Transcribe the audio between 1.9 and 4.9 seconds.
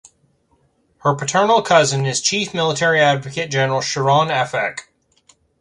is Chief Military Advocate General Sharon Afek.